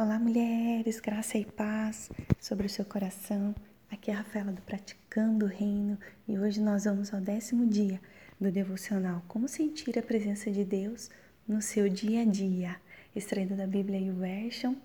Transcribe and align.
Olá, 0.00 0.16
mulheres, 0.16 1.00
graça 1.00 1.36
e 1.38 1.44
paz 1.44 2.08
sobre 2.38 2.68
o 2.68 2.70
seu 2.70 2.84
coração. 2.84 3.52
Aqui 3.90 4.12
é 4.12 4.14
a 4.14 4.18
Rafaela 4.18 4.52
do 4.52 4.62
Praticando 4.62 5.44
o 5.44 5.48
Reino 5.48 5.98
e 6.28 6.38
hoje 6.38 6.60
nós 6.60 6.84
vamos 6.84 7.12
ao 7.12 7.20
décimo 7.20 7.66
dia 7.66 8.00
do 8.40 8.48
devocional 8.48 9.24
Como 9.26 9.48
Sentir 9.48 9.98
a 9.98 10.02
Presença 10.02 10.52
de 10.52 10.64
Deus 10.64 11.10
no 11.48 11.60
Seu 11.60 11.88
Dia 11.88 12.22
a 12.22 12.24
Dia, 12.24 12.76
extraído 13.12 13.56
da 13.56 13.66
Bíblia 13.66 13.98
YouVersion, 13.98 14.76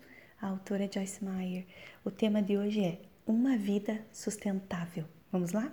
a 0.42 0.48
autora 0.48 0.90
Joyce 0.92 1.24
Meyer. 1.24 1.68
O 2.04 2.10
tema 2.10 2.42
de 2.42 2.58
hoje 2.58 2.84
é 2.84 3.00
Uma 3.28 3.56
Vida 3.56 4.04
Sustentável. 4.12 5.06
Vamos 5.32 5.52
lá? 5.52 5.72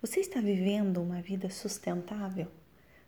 Você 0.00 0.20
está 0.20 0.40
vivendo 0.40 1.02
uma 1.02 1.20
vida 1.20 1.50
sustentável? 1.50 2.46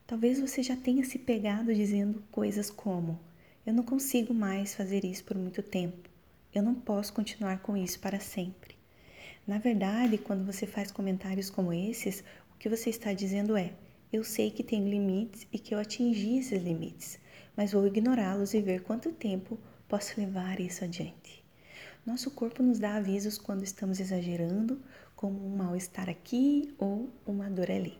Talvez 0.06 0.38
você 0.38 0.62
já 0.62 0.76
tenha 0.76 1.02
se 1.02 1.18
pegado 1.18 1.74
dizendo 1.74 2.22
coisas 2.30 2.68
como 2.68 3.18
eu 3.64 3.72
não 3.72 3.84
consigo 3.84 4.34
mais 4.34 4.74
fazer 4.74 5.04
isso 5.04 5.22
por 5.22 5.36
muito 5.36 5.62
tempo. 5.62 6.10
Eu 6.52 6.62
não 6.62 6.74
posso 6.74 7.12
continuar 7.12 7.60
com 7.60 7.76
isso 7.76 8.00
para 8.00 8.18
sempre. 8.18 8.76
Na 9.46 9.58
verdade, 9.58 10.18
quando 10.18 10.44
você 10.44 10.66
faz 10.66 10.90
comentários 10.90 11.48
como 11.48 11.72
esses, 11.72 12.24
o 12.54 12.58
que 12.58 12.68
você 12.68 12.90
está 12.90 13.12
dizendo 13.12 13.56
é: 13.56 13.72
eu 14.12 14.24
sei 14.24 14.50
que 14.50 14.64
tenho 14.64 14.88
limites 14.88 15.46
e 15.52 15.58
que 15.58 15.74
eu 15.74 15.78
atingi 15.78 16.38
esses 16.38 16.62
limites, 16.62 17.18
mas 17.56 17.72
vou 17.72 17.86
ignorá-los 17.86 18.52
e 18.52 18.60
ver 18.60 18.82
quanto 18.82 19.12
tempo 19.12 19.58
posso 19.88 20.20
levar 20.20 20.60
isso 20.60 20.84
adiante. 20.84 21.42
Nosso 22.04 22.32
corpo 22.32 22.62
nos 22.64 22.80
dá 22.80 22.96
avisos 22.96 23.38
quando 23.38 23.62
estamos 23.62 24.00
exagerando, 24.00 24.82
como 25.14 25.46
um 25.46 25.56
mal-estar 25.56 26.08
aqui 26.08 26.74
ou 26.78 27.08
uma 27.24 27.48
dor 27.48 27.70
ali. 27.70 27.96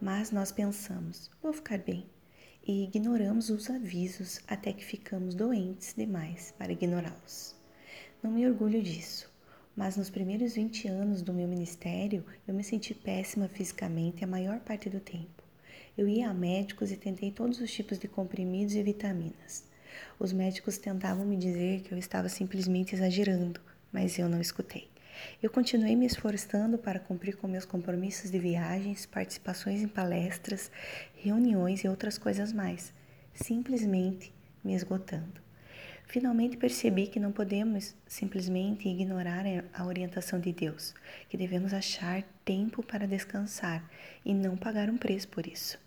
Mas 0.00 0.30
nós 0.30 0.52
pensamos: 0.52 1.30
vou 1.42 1.52
ficar 1.52 1.78
bem, 1.78 2.06
e 2.70 2.84
ignoramos 2.84 3.50
os 3.50 3.68
avisos 3.68 4.38
até 4.46 4.72
que 4.72 4.84
ficamos 4.84 5.34
doentes 5.34 5.92
demais 5.92 6.54
para 6.56 6.70
ignorá-los. 6.70 7.56
Não 8.22 8.30
me 8.30 8.46
orgulho 8.46 8.80
disso, 8.80 9.28
mas 9.74 9.96
nos 9.96 10.08
primeiros 10.08 10.54
20 10.54 10.86
anos 10.86 11.20
do 11.20 11.32
meu 11.32 11.48
ministério 11.48 12.24
eu 12.46 12.54
me 12.54 12.62
senti 12.62 12.94
péssima 12.94 13.48
fisicamente 13.48 14.22
a 14.22 14.28
maior 14.28 14.60
parte 14.60 14.88
do 14.88 15.00
tempo. 15.00 15.42
Eu 15.98 16.06
ia 16.06 16.30
a 16.30 16.32
médicos 16.32 16.92
e 16.92 16.96
tentei 16.96 17.32
todos 17.32 17.60
os 17.60 17.72
tipos 17.72 17.98
de 17.98 18.06
comprimidos 18.06 18.76
e 18.76 18.82
vitaminas. 18.84 19.64
Os 20.16 20.32
médicos 20.32 20.78
tentavam 20.78 21.26
me 21.26 21.36
dizer 21.36 21.80
que 21.80 21.92
eu 21.92 21.98
estava 21.98 22.28
simplesmente 22.28 22.94
exagerando, 22.94 23.60
mas 23.90 24.16
eu 24.16 24.28
não 24.28 24.40
escutei. 24.40 24.88
Eu 25.42 25.50
continuei 25.50 25.96
me 25.96 26.06
esforçando 26.06 26.78
para 26.78 27.00
cumprir 27.00 27.36
com 27.36 27.48
meus 27.48 27.64
compromissos 27.64 28.30
de 28.30 28.38
viagens, 28.38 29.06
participações 29.06 29.82
em 29.82 29.88
palestras, 29.88 30.70
reuniões 31.14 31.82
e 31.84 31.88
outras 31.88 32.18
coisas 32.18 32.52
mais, 32.52 32.92
simplesmente 33.34 34.32
me 34.62 34.74
esgotando. 34.74 35.40
Finalmente 36.06 36.56
percebi 36.56 37.06
que 37.06 37.20
não 37.20 37.30
podemos 37.30 37.94
simplesmente 38.06 38.88
ignorar 38.88 39.44
a 39.72 39.86
orientação 39.86 40.40
de 40.40 40.52
Deus, 40.52 40.92
que 41.28 41.36
devemos 41.36 41.72
achar 41.72 42.24
tempo 42.44 42.82
para 42.82 43.06
descansar 43.06 43.88
e 44.24 44.34
não 44.34 44.56
pagar 44.56 44.90
um 44.90 44.98
preço 44.98 45.28
por 45.28 45.46
isso. 45.46 45.78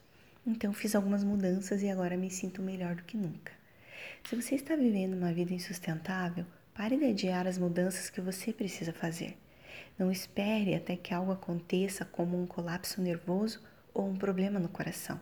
Então 0.47 0.71
fiz 0.71 0.95
algumas 0.95 1.23
mudanças 1.23 1.83
e 1.83 1.89
agora 1.89 2.15
me 2.15 2.29
sinto 2.29 2.61
melhor 2.61 2.95
do 2.95 3.03
que 3.03 3.17
nunca. 3.17 3.51
Se 4.23 4.35
você 4.35 4.55
está 4.55 4.75
vivendo 4.77 5.13
uma 5.13 5.33
vida 5.33 5.53
insustentável, 5.53 6.45
Pare 6.73 6.97
de 6.97 7.05
adiar 7.05 7.47
as 7.47 7.59
mudanças 7.59 8.09
que 8.09 8.19
você 8.19 8.51
precisa 8.51 8.91
fazer. 8.91 9.37
Não 9.97 10.11
espere 10.11 10.73
até 10.73 10.95
que 10.95 11.13
algo 11.13 11.31
aconteça, 11.31 12.03
como 12.03 12.41
um 12.41 12.47
colapso 12.47 12.99
nervoso 12.99 13.61
ou 13.93 14.09
um 14.09 14.15
problema 14.15 14.59
no 14.59 14.67
coração. 14.67 15.19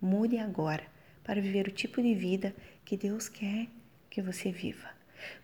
Mude 0.00 0.36
agora 0.36 0.86
para 1.24 1.40
viver 1.40 1.66
o 1.66 1.72
tipo 1.72 2.02
de 2.02 2.14
vida 2.14 2.54
que 2.84 2.96
Deus 2.96 3.26
quer 3.26 3.68
que 4.10 4.20
você 4.20 4.52
viva. 4.52 4.90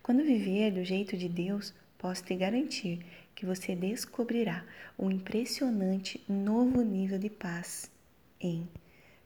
Quando 0.03 0.23
viver 0.23 0.71
do 0.71 0.85
jeito 0.85 1.17
de 1.17 1.29
Deus, 1.29 1.73
posso 1.97 2.25
te 2.25 2.35
garantir 2.35 3.05
que 3.35 3.47
você 3.47 3.75
descobrirá 3.75 4.67
um 4.99 5.11
impressionante 5.11 6.23
novo 6.29 6.83
nível 6.83 7.19
de 7.19 7.31
paz 7.31 7.91
em 8.39 8.69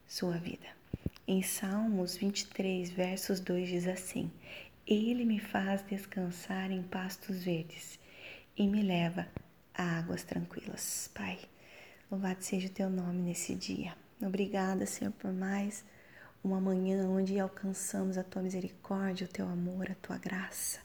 sua 0.07 0.37
vida. 0.37 0.69
Em 1.27 1.43
Salmos 1.43 2.17
23, 2.17 2.91
versos 2.91 3.41
2 3.41 3.69
diz 3.69 3.87
assim: 3.89 4.31
ele 4.87 5.25
me 5.25 5.39
faz 5.39 5.83
descansar 5.83 6.71
em 6.71 6.83
pastos 6.83 7.45
verdes 7.45 7.99
e 8.57 8.67
me 8.67 8.83
leva 8.83 9.27
a 9.75 9.99
águas 9.99 10.23
tranquilas. 10.23 11.11
Pai, 11.15 11.39
louvado 12.11 12.43
seja 12.43 12.69
o 12.69 12.73
teu 12.73 12.91
nome 12.91 13.23
nesse 13.23 13.55
dia. 13.55 13.95
Obrigada, 14.21 14.87
Senhor, 14.87 15.13
por 15.13 15.33
mais 15.33 15.85
uma 16.43 16.61
manhã 16.61 17.09
onde 17.09 17.39
alcançamos 17.39 18.19
a 18.19 18.25
tua 18.25 18.43
misericórdia, 18.43 19.27
o 19.27 19.31
teu 19.31 19.49
amor, 19.49 19.91
a 19.91 19.95
tua 19.95 20.19
graça. 20.19 20.81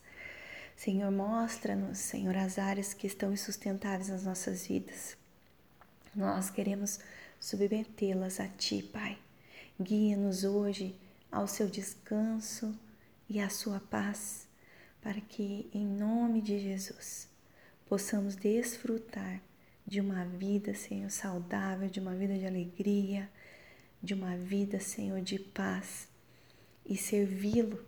Senhor, 0.75 1.11
mostra-nos, 1.11 1.97
Senhor, 1.97 2.35
as 2.37 2.59
áreas 2.59 2.93
que 2.93 3.07
estão 3.07 3.33
insustentáveis 3.33 4.09
nas 4.09 4.23
nossas 4.23 4.67
vidas. 4.67 5.17
Nós 6.15 6.51
queremos 6.51 6.99
submetê-las 7.39 8.39
a 8.39 8.47
ti, 8.47 8.83
Pai. 8.83 9.17
Guia-nos 9.79 10.43
hoje 10.43 10.95
ao 11.31 11.47
seu 11.47 11.67
descanso 11.67 12.77
e 13.29 13.39
a 13.39 13.49
sua 13.49 13.79
paz, 13.79 14.47
para 15.01 15.19
que, 15.19 15.69
em 15.73 15.85
nome 15.85 16.41
de 16.41 16.59
Jesus, 16.59 17.29
possamos 17.85 18.35
desfrutar 18.35 19.41
de 19.85 20.01
uma 20.01 20.25
vida, 20.25 20.73
Senhor, 20.73 21.09
saudável, 21.09 21.89
de 21.89 21.99
uma 21.99 22.15
vida 22.15 22.37
de 22.37 22.45
alegria, 22.45 23.29
de 24.01 24.13
uma 24.13 24.35
vida, 24.35 24.79
Senhor, 24.79 25.21
de 25.21 25.39
paz 25.39 26.07
e 26.85 26.95
servi-lo 26.97 27.83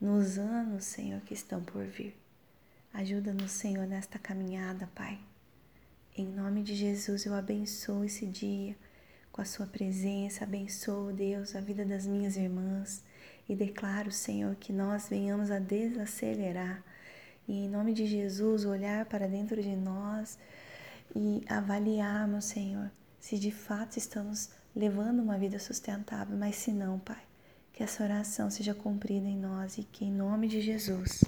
nos 0.00 0.38
anos, 0.38 0.84
Senhor, 0.84 1.20
que 1.22 1.34
estão 1.34 1.62
por 1.62 1.84
vir. 1.84 2.16
Ajuda-nos, 2.92 3.52
Senhor, 3.52 3.86
nesta 3.86 4.18
caminhada, 4.18 4.88
Pai. 4.94 5.18
Em 6.16 6.26
nome 6.26 6.62
de 6.62 6.74
Jesus, 6.74 7.26
eu 7.26 7.34
abençoo 7.34 8.04
esse 8.04 8.26
dia 8.26 8.76
com 9.32 9.40
a 9.40 9.44
Sua 9.44 9.66
presença, 9.66 10.44
abençoo, 10.44 11.12
Deus, 11.12 11.56
a 11.56 11.60
vida 11.60 11.84
das 11.84 12.06
minhas 12.06 12.36
irmãs 12.36 13.02
e 13.48 13.54
declaro, 13.54 14.10
Senhor, 14.10 14.54
que 14.56 14.72
nós 14.72 15.08
venhamos 15.08 15.50
a 15.50 15.58
desacelerar. 15.58 16.82
E, 17.46 17.64
em 17.64 17.68
nome 17.68 17.92
de 17.92 18.06
Jesus, 18.06 18.64
olhar 18.64 19.04
para 19.06 19.28
dentro 19.28 19.62
de 19.62 19.76
nós 19.76 20.38
e 21.14 21.42
avaliarmos, 21.48 22.46
Senhor, 22.46 22.90
se 23.20 23.38
de 23.38 23.50
fato 23.50 23.98
estamos 23.98 24.50
levando 24.74 25.20
uma 25.20 25.38
vida 25.38 25.58
sustentável, 25.58 26.36
mas 26.36 26.56
se 26.56 26.72
não, 26.72 26.98
Pai, 26.98 27.22
que 27.72 27.82
essa 27.82 28.02
oração 28.02 28.50
seja 28.50 28.74
cumprida 28.74 29.26
em 29.26 29.38
nós 29.38 29.78
e 29.78 29.84
que, 29.84 30.04
em 30.04 30.12
nome 30.12 30.48
de 30.48 30.60
Jesus, 30.60 31.22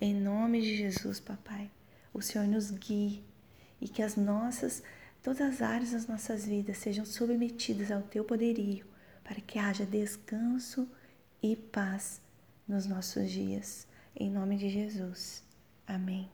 em 0.00 0.14
nome 0.14 0.60
de 0.60 0.76
Jesus, 0.76 1.20
Papai, 1.20 1.70
o 2.12 2.20
Senhor 2.20 2.46
nos 2.46 2.70
guie 2.70 3.24
e 3.80 3.88
que 3.88 4.02
as 4.02 4.16
nossas, 4.16 4.82
todas 5.22 5.40
as 5.40 5.62
áreas 5.62 5.92
das 5.92 6.06
nossas 6.06 6.44
vidas 6.44 6.78
sejam 6.78 7.04
submetidas 7.04 7.90
ao 7.90 8.02
Teu 8.02 8.24
poderio, 8.24 8.84
para 9.22 9.40
que 9.40 9.58
haja 9.58 9.86
descanso 9.86 10.88
e 11.42 11.56
paz 11.56 12.20
nos 12.68 12.86
nossos 12.86 13.30
dias. 13.30 13.86
Em 14.14 14.30
nome 14.30 14.56
de 14.56 14.68
Jesus. 14.68 15.42
Amém. 15.86 16.30